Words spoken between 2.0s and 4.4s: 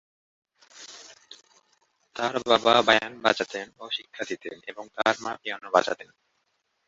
তার বাবা বায়ান বাজাতেন ও শিক্ষা